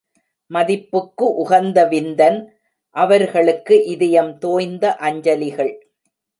மதிப்புக்கு 0.51 1.25
உகந்த 1.35 1.85
விந்தன் 1.85 2.39
அவர்களுக்கு, 2.95 3.85
இதயம் 3.85 4.37
தோய்ந்த 4.37 4.95
அஞ்சலிகள். 5.01 5.73